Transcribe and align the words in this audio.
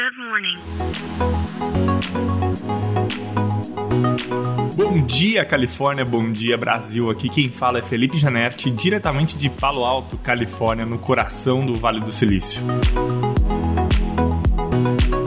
Good 0.00 0.16
morning. 0.16 0.56
Bom 4.74 5.04
dia, 5.04 5.44
Califórnia. 5.44 6.06
Bom 6.06 6.32
dia, 6.32 6.56
Brasil. 6.56 7.10
Aqui 7.10 7.28
quem 7.28 7.50
fala 7.50 7.80
é 7.80 7.82
Felipe 7.82 8.16
Janetti, 8.16 8.70
diretamente 8.70 9.36
de 9.36 9.50
Palo 9.50 9.84
Alto, 9.84 10.16
Califórnia, 10.16 10.86
no 10.86 10.98
coração 10.98 11.66
do 11.66 11.74
Vale 11.74 12.00
do 12.00 12.10
Silício. 12.12 12.62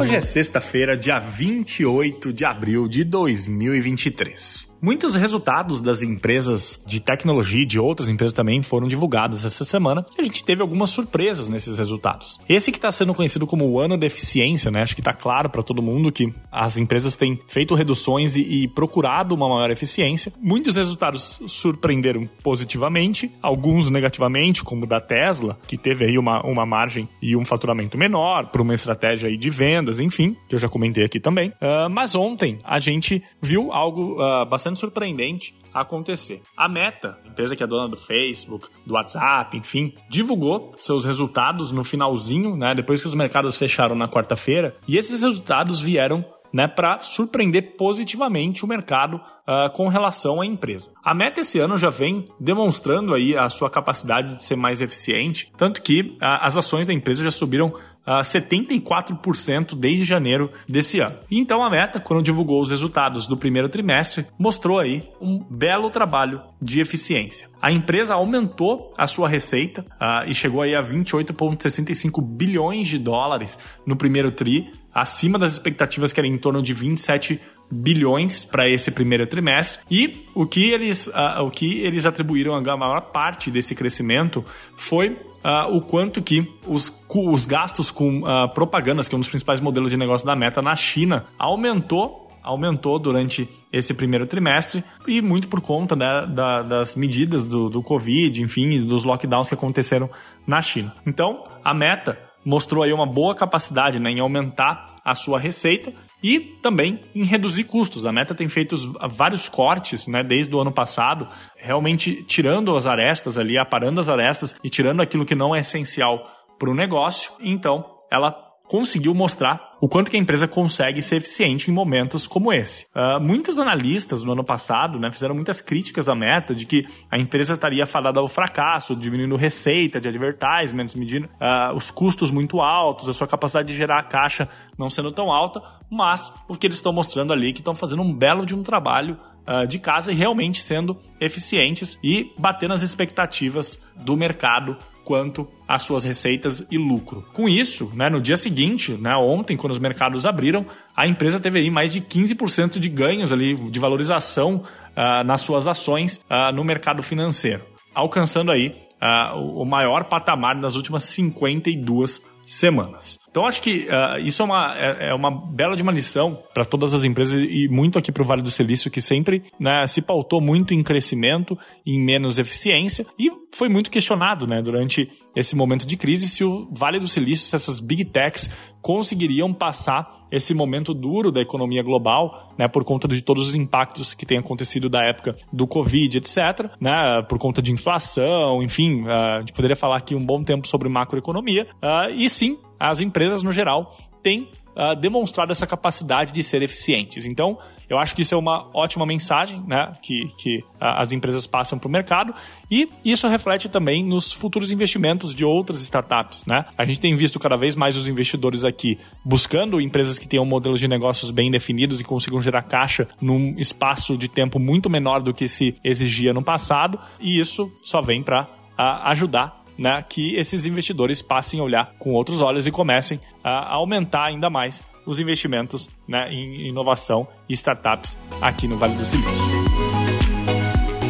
Hoje 0.00 0.14
é 0.14 0.20
sexta-feira, 0.20 0.96
dia 0.96 1.18
28 1.18 2.32
de 2.32 2.46
abril 2.46 2.88
de 2.88 3.04
2023. 3.04 4.70
Muitos 4.82 5.14
resultados 5.14 5.82
das 5.82 6.02
empresas 6.02 6.82
de 6.86 7.00
tecnologia 7.00 7.64
e 7.64 7.66
de 7.66 7.78
outras 7.78 8.08
empresas 8.08 8.32
também 8.32 8.62
foram 8.62 8.88
divulgados 8.88 9.44
essa 9.44 9.62
semana 9.62 10.06
a 10.16 10.22
gente 10.22 10.42
teve 10.42 10.62
algumas 10.62 10.88
surpresas 10.88 11.50
nesses 11.50 11.76
resultados. 11.76 12.40
Esse 12.48 12.72
que 12.72 12.78
está 12.78 12.90
sendo 12.90 13.12
conhecido 13.12 13.46
como 13.46 13.68
o 13.68 13.78
ano 13.78 13.98
da 13.98 14.06
eficiência, 14.06 14.70
né? 14.70 14.82
Acho 14.82 14.94
que 14.94 15.02
está 15.02 15.12
claro 15.12 15.50
para 15.50 15.62
todo 15.62 15.82
mundo 15.82 16.10
que 16.10 16.32
as 16.50 16.78
empresas 16.78 17.14
têm 17.14 17.38
feito 17.46 17.74
reduções 17.74 18.36
e, 18.36 18.40
e 18.40 18.68
procurado 18.68 19.34
uma 19.34 19.48
maior 19.48 19.70
eficiência. 19.70 20.32
Muitos 20.40 20.76
resultados 20.76 21.38
surpreenderam 21.46 22.26
positivamente, 22.42 23.30
alguns 23.42 23.90
negativamente, 23.90 24.64
como 24.64 24.84
o 24.84 24.88
da 24.88 25.00
Tesla, 25.00 25.58
que 25.66 25.76
teve 25.76 26.06
aí 26.06 26.16
uma, 26.16 26.42
uma 26.42 26.64
margem 26.64 27.06
e 27.20 27.36
um 27.36 27.44
faturamento 27.44 27.98
menor 27.98 28.46
por 28.46 28.62
uma 28.62 28.74
estratégia 28.74 29.28
aí 29.28 29.36
de 29.36 29.50
enfim, 29.98 30.36
que 30.48 30.54
eu 30.54 30.58
já 30.58 30.68
comentei 30.68 31.04
aqui 31.04 31.18
também. 31.18 31.50
Uh, 31.50 31.90
mas 31.90 32.14
ontem 32.14 32.58
a 32.64 32.78
gente 32.78 33.22
viu 33.42 33.72
algo 33.72 34.14
uh, 34.14 34.46
bastante 34.46 34.70
bastante 34.70 34.78
surpreendente 34.78 35.54
acontecer. 35.72 36.42
A 36.56 36.68
Meta, 36.68 37.18
empresa 37.26 37.54
que 37.56 37.62
é 37.62 37.66
dona 37.66 37.88
do 37.88 37.96
Facebook, 37.96 38.68
do 38.86 38.94
WhatsApp, 38.94 39.56
enfim, 39.56 39.94
divulgou 40.08 40.72
seus 40.76 41.04
resultados 41.04 41.72
no 41.72 41.84
finalzinho, 41.84 42.56
né, 42.56 42.74
depois 42.74 43.00
que 43.00 43.06
os 43.06 43.14
mercados 43.14 43.56
fecharam 43.56 43.94
na 43.94 44.08
quarta-feira, 44.08 44.76
e 44.86 44.96
esses 44.96 45.22
resultados 45.22 45.80
vieram 45.80 46.24
né, 46.52 46.66
para 46.66 46.98
surpreender 46.98 47.76
positivamente 47.76 48.64
o 48.64 48.68
mercado 48.68 49.14
uh, 49.16 49.70
com 49.72 49.88
relação 49.88 50.40
à 50.40 50.46
empresa. 50.46 50.90
A 51.04 51.14
Meta 51.14 51.40
esse 51.40 51.58
ano 51.58 51.78
já 51.78 51.90
vem 51.90 52.28
demonstrando 52.38 53.14
aí 53.14 53.36
a 53.36 53.48
sua 53.48 53.70
capacidade 53.70 54.36
de 54.36 54.42
ser 54.42 54.56
mais 54.56 54.80
eficiente, 54.80 55.52
tanto 55.56 55.80
que 55.82 56.00
uh, 56.00 56.16
as 56.20 56.56
ações 56.56 56.86
da 56.86 56.92
empresa 56.92 57.22
já 57.22 57.30
subiram 57.30 57.72
uh, 58.06 58.20
74% 58.20 59.74
desde 59.74 60.04
janeiro 60.04 60.50
desse 60.68 61.00
ano. 61.00 61.18
E 61.30 61.38
então 61.38 61.62
a 61.62 61.70
Meta, 61.70 62.00
quando 62.00 62.22
divulgou 62.22 62.60
os 62.60 62.70
resultados 62.70 63.26
do 63.26 63.36
primeiro 63.36 63.68
trimestre, 63.68 64.26
mostrou 64.38 64.78
aí 64.78 65.08
um 65.20 65.38
belo 65.38 65.90
trabalho 65.90 66.40
de 66.60 66.80
eficiência. 66.80 67.48
A 67.60 67.70
empresa 67.70 68.14
aumentou 68.14 68.92
a 68.96 69.06
sua 69.06 69.28
receita 69.28 69.82
uh, 69.82 70.28
e 70.28 70.34
chegou 70.34 70.62
aí 70.62 70.74
a 70.74 70.82
28,65 70.82 72.22
bilhões 72.22 72.88
de 72.88 72.98
dólares 72.98 73.58
no 73.86 73.96
primeiro 73.96 74.30
tri, 74.30 74.70
acima 74.92 75.38
das 75.38 75.52
expectativas 75.52 76.12
que 76.12 76.20
eram 76.20 76.28
em 76.28 76.38
torno 76.38 76.62
de 76.62 76.72
27 76.72 77.40
bilhões 77.70 78.44
para 78.44 78.68
esse 78.68 78.90
primeiro 78.90 79.26
trimestre 79.26 79.78
e 79.88 80.26
o 80.34 80.44
que 80.44 80.70
eles, 80.70 81.06
uh, 81.06 81.42
o 81.42 81.50
que 81.50 81.80
eles 81.80 82.04
atribuíram 82.04 82.54
a 82.54 82.76
maior 82.76 83.00
parte 83.12 83.50
desse 83.50 83.74
crescimento 83.74 84.44
foi 84.76 85.16
Uh, 85.42 85.76
o 85.76 85.80
quanto 85.80 86.20
que 86.20 86.46
os, 86.66 86.92
os 87.08 87.46
gastos 87.46 87.90
com 87.90 88.20
uh, 88.20 88.48
propagandas, 88.52 89.08
que 89.08 89.14
é 89.14 89.16
um 89.16 89.20
dos 89.20 89.28
principais 89.28 89.60
modelos 89.60 89.90
de 89.90 89.96
negócio 89.96 90.26
da 90.26 90.36
Meta 90.36 90.60
na 90.60 90.76
China, 90.76 91.26
aumentou 91.38 92.28
aumentou 92.42 92.98
durante 92.98 93.48
esse 93.72 93.92
primeiro 93.94 94.26
trimestre 94.26 94.82
e 95.06 95.20
muito 95.20 95.48
por 95.48 95.60
conta 95.60 95.94
né, 95.94 96.26
da, 96.26 96.62
das 96.62 96.96
medidas 96.96 97.44
do, 97.44 97.68
do 97.68 97.82
Covid, 97.82 98.42
enfim, 98.42 98.86
dos 98.86 99.04
lockdowns 99.04 99.48
que 99.48 99.54
aconteceram 99.54 100.08
na 100.46 100.62
China. 100.62 100.94
Então, 101.06 101.44
a 101.62 101.74
Meta 101.74 102.18
mostrou 102.44 102.82
aí 102.82 102.92
uma 102.92 103.06
boa 103.06 103.34
capacidade 103.34 103.98
né, 103.98 104.10
em 104.10 104.20
aumentar 104.20 105.00
a 105.04 105.14
sua 105.14 105.38
receita 105.38 105.92
e 106.22 106.40
também 106.40 107.00
em 107.14 107.24
reduzir 107.24 107.64
custos. 107.64 108.04
A 108.04 108.12
Meta 108.12 108.34
tem 108.34 108.48
feito 108.48 108.76
vários 109.10 109.48
cortes 109.48 110.06
né, 110.06 110.22
desde 110.22 110.54
o 110.54 110.60
ano 110.60 110.72
passado, 110.72 111.28
realmente 111.56 112.22
tirando 112.24 112.76
as 112.76 112.86
arestas 112.86 113.38
ali, 113.38 113.58
aparando 113.58 114.00
as 114.00 114.08
arestas 114.08 114.54
e 114.62 114.68
tirando 114.68 115.00
aquilo 115.00 115.26
que 115.26 115.34
não 115.34 115.54
é 115.54 115.60
essencial 115.60 116.26
para 116.58 116.70
o 116.70 116.74
negócio. 116.74 117.32
Então, 117.40 117.84
ela 118.10 118.49
conseguiu 118.70 119.12
mostrar 119.12 119.76
o 119.80 119.88
quanto 119.88 120.12
que 120.12 120.16
a 120.16 120.20
empresa 120.20 120.46
consegue 120.46 121.02
ser 121.02 121.16
eficiente 121.16 121.68
em 121.68 121.74
momentos 121.74 122.28
como 122.28 122.52
esse. 122.52 122.86
Uh, 122.94 123.20
muitos 123.20 123.58
analistas 123.58 124.22
no 124.22 124.30
ano 124.30 124.44
passado 124.44 124.96
né, 124.96 125.10
fizeram 125.10 125.34
muitas 125.34 125.60
críticas 125.60 126.08
à 126.08 126.14
meta 126.14 126.54
de 126.54 126.64
que 126.64 126.84
a 127.10 127.18
empresa 127.18 127.54
estaria 127.54 127.84
fadada 127.84 128.20
ao 128.20 128.28
fracasso, 128.28 128.94
diminuindo 128.94 129.34
receita 129.34 130.00
de 130.00 130.06
advertisements, 130.06 130.94
medindo 130.94 131.26
uh, 131.26 131.74
os 131.74 131.90
custos 131.90 132.30
muito 132.30 132.60
altos, 132.60 133.08
a 133.08 133.12
sua 133.12 133.26
capacidade 133.26 133.66
de 133.66 133.76
gerar 133.76 134.04
caixa 134.04 134.48
não 134.78 134.88
sendo 134.88 135.10
tão 135.10 135.32
alta, 135.32 135.60
mas 135.90 136.32
o 136.48 136.56
que 136.56 136.68
eles 136.68 136.76
estão 136.76 136.92
mostrando 136.92 137.32
ali 137.32 137.50
é 137.50 137.52
que 137.52 137.58
estão 137.58 137.74
fazendo 137.74 138.02
um 138.02 138.14
belo 138.14 138.46
de 138.46 138.54
um 138.54 138.62
trabalho 138.62 139.18
uh, 139.48 139.66
de 139.66 139.80
casa 139.80 140.12
e 140.12 140.14
realmente 140.14 140.62
sendo 140.62 140.96
eficientes 141.20 141.98
e 142.04 142.32
batendo 142.38 142.74
as 142.74 142.82
expectativas 142.82 143.82
do 143.96 144.16
mercado 144.16 144.76
quanto 145.04 145.48
às 145.66 145.82
suas 145.82 146.04
receitas 146.04 146.66
e 146.70 146.78
lucro. 146.78 147.24
Com 147.32 147.48
isso, 147.48 147.90
né, 147.94 148.08
no 148.08 148.20
dia 148.20 148.36
seguinte, 148.36 148.92
né, 148.92 149.14
ontem, 149.16 149.56
quando 149.56 149.72
os 149.72 149.78
mercados 149.78 150.26
abriram, 150.26 150.66
a 150.96 151.06
empresa 151.06 151.40
teve 151.40 151.58
aí 151.58 151.70
mais 151.70 151.92
de 151.92 152.00
15% 152.00 152.78
de 152.78 152.88
ganhos 152.88 153.32
ali 153.32 153.54
de 153.54 153.78
valorização 153.78 154.56
uh, 154.96 155.24
nas 155.24 155.40
suas 155.40 155.66
ações 155.66 156.16
uh, 156.30 156.52
no 156.54 156.64
mercado 156.64 157.02
financeiro, 157.02 157.64
alcançando 157.94 158.50
aí 158.50 158.76
uh, 159.00 159.38
o 159.38 159.64
maior 159.64 160.04
patamar 160.04 160.56
nas 160.56 160.76
últimas 160.76 161.04
52 161.04 162.22
semanas. 162.50 163.18
Então 163.30 163.46
acho 163.46 163.62
que 163.62 163.86
uh, 163.86 164.18
isso 164.18 164.42
é 164.42 164.44
uma, 164.44 164.74
é, 164.76 165.10
é, 165.10 165.14
uma 165.14 165.30
bela 165.30 165.76
de 165.76 165.82
uma 165.82 165.92
lição 165.92 166.42
para 166.52 166.64
todas 166.64 166.92
as 166.92 167.04
empresas 167.04 167.40
e 167.48 167.68
muito 167.68 167.96
aqui 167.96 168.10
para 168.10 168.24
o 168.24 168.26
Vale 168.26 168.42
do 168.42 168.50
Silício 168.50 168.90
que 168.90 169.00
sempre 169.00 169.44
né, 169.58 169.86
se 169.86 170.02
pautou 170.02 170.40
muito 170.40 170.74
em 170.74 170.82
crescimento, 170.82 171.56
em 171.86 172.00
menos 172.00 172.40
eficiência 172.40 173.06
e 173.16 173.30
foi 173.52 173.68
muito 173.68 173.90
questionado 173.90 174.48
né, 174.48 174.60
durante 174.60 175.08
esse 175.34 175.54
momento 175.54 175.86
de 175.86 175.96
crise 175.96 176.26
se 176.26 176.42
o 176.42 176.68
Vale 176.72 176.98
do 176.98 177.06
Silício, 177.06 177.46
se 177.46 177.54
essas 177.54 177.78
big 177.78 178.04
techs 178.06 178.50
conseguiriam 178.82 179.52
passar 179.52 180.20
esse 180.30 180.54
momento 180.54 180.94
duro 180.94 181.32
da 181.32 181.40
economia 181.40 181.82
global, 181.82 182.54
né, 182.56 182.68
por 182.68 182.84
conta 182.84 183.08
de 183.08 183.20
todos 183.20 183.48
os 183.48 183.54
impactos 183.54 184.14
que 184.14 184.24
têm 184.24 184.38
acontecido 184.38 184.88
da 184.88 185.04
época 185.04 185.36
do 185.52 185.66
Covid, 185.66 186.18
etc., 186.18 186.70
né, 186.80 187.22
por 187.28 187.38
conta 187.38 187.60
de 187.60 187.72
inflação, 187.72 188.62
enfim, 188.62 189.02
uh, 189.02 189.10
a 189.10 189.38
gente 189.40 189.52
poderia 189.52 189.76
falar 189.76 189.96
aqui 189.96 190.14
um 190.14 190.24
bom 190.24 190.42
tempo 190.42 190.68
sobre 190.68 190.88
macroeconomia, 190.88 191.66
uh, 191.82 192.10
e 192.14 192.28
sim, 192.40 192.58
as 192.78 193.02
empresas 193.02 193.42
no 193.42 193.52
geral 193.52 193.94
têm 194.22 194.48
uh, 194.70 194.98
demonstrado 194.98 195.52
essa 195.52 195.66
capacidade 195.66 196.32
de 196.32 196.42
ser 196.42 196.62
eficientes. 196.62 197.26
Então, 197.26 197.58
eu 197.86 197.98
acho 197.98 198.14
que 198.14 198.22
isso 198.22 198.34
é 198.34 198.38
uma 198.38 198.66
ótima 198.72 199.04
mensagem 199.04 199.62
né, 199.66 199.92
que, 200.00 200.28
que 200.38 200.58
uh, 200.58 200.96
as 200.96 201.12
empresas 201.12 201.46
passam 201.46 201.78
para 201.78 201.86
o 201.86 201.90
mercado 201.90 202.32
e 202.70 202.88
isso 203.04 203.28
reflete 203.28 203.68
também 203.68 204.02
nos 204.02 204.32
futuros 204.32 204.70
investimentos 204.70 205.34
de 205.34 205.44
outras 205.44 205.82
startups. 205.82 206.46
Né? 206.46 206.64
A 206.78 206.86
gente 206.86 206.98
tem 206.98 207.14
visto 207.14 207.38
cada 207.38 207.56
vez 207.56 207.76
mais 207.76 207.94
os 207.94 208.08
investidores 208.08 208.64
aqui 208.64 208.98
buscando 209.22 209.78
empresas 209.78 210.18
que 210.18 210.26
tenham 210.26 210.46
modelos 210.46 210.80
de 210.80 210.88
negócios 210.88 211.30
bem 211.30 211.50
definidos 211.50 212.00
e 212.00 212.04
consigam 212.04 212.40
gerar 212.40 212.62
caixa 212.62 213.06
num 213.20 213.54
espaço 213.58 214.16
de 214.16 214.28
tempo 214.28 214.58
muito 214.58 214.88
menor 214.88 215.20
do 215.20 215.34
que 215.34 215.46
se 215.46 215.74
exigia 215.84 216.32
no 216.32 216.42
passado 216.42 216.98
e 217.20 217.38
isso 217.38 217.70
só 217.82 218.00
vem 218.00 218.22
para 218.22 218.44
uh, 218.44 219.08
ajudar 219.08 219.59
né, 219.80 220.04
que 220.06 220.36
esses 220.36 220.66
investidores 220.66 221.22
passem 221.22 221.58
a 221.58 221.62
olhar 221.62 221.94
com 221.98 222.10
outros 222.10 222.42
olhos 222.42 222.66
e 222.66 222.70
comecem 222.70 223.18
a 223.42 223.72
aumentar 223.74 224.26
ainda 224.26 224.50
mais 224.50 224.82
os 225.06 225.18
investimentos 225.18 225.88
né, 226.06 226.30
em 226.30 226.68
inovação 226.68 227.26
e 227.48 227.54
startups 227.54 228.18
aqui 228.42 228.68
no 228.68 228.76
Vale 228.76 228.94
do 228.94 229.04
Silício. 229.06 229.30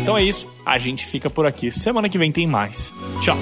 Então 0.00 0.16
é 0.16 0.22
isso, 0.22 0.48
a 0.64 0.78
gente 0.78 1.04
fica 1.04 1.28
por 1.28 1.46
aqui. 1.46 1.68
Semana 1.72 2.08
que 2.08 2.16
vem 2.16 2.30
tem 2.30 2.46
mais. 2.46 2.94
Tchau! 3.20 3.36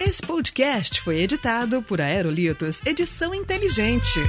Esse 0.00 0.22
podcast 0.22 1.02
foi 1.02 1.20
editado 1.20 1.82
por 1.82 2.00
Aerolitos 2.00 2.80
Edição 2.86 3.34
Inteligente. 3.34 4.20